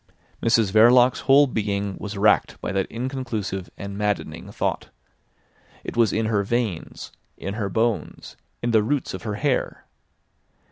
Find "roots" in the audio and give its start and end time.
8.81-9.13